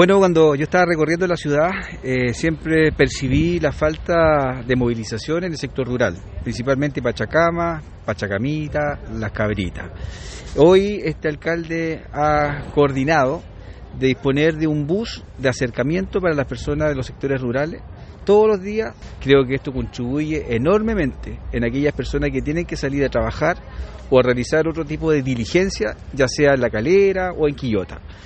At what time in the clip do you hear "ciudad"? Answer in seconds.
1.36-1.72